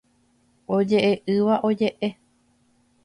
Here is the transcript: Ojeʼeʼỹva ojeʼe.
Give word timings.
Ojeʼeʼỹva 0.75 1.55
ojeʼe. 1.67 2.09